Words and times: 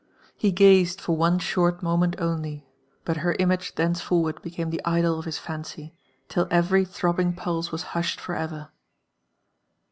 Ke 0.39 0.51
gazed 0.51 0.99
for 0.99 1.15
one 1.15 1.37
short 1.37 1.83
moment 1.83 2.15
only, 2.17 2.65
but 3.05 3.17
her 3.17 3.33
image 3.37 3.75
thenceforward 3.75 4.41
became 4.41 4.71
the 4.71 4.81
idol 4.83 5.19
of 5.19 5.25
his 5.25 5.37
fancy, 5.37 5.93
till 6.27 6.47
every 6.49 6.83
throbbing 6.85 7.33
pulse 7.35 7.71
was 7.71 7.83
hushed 7.93 8.19
for 8.19 8.33
ev^r. 8.33 8.69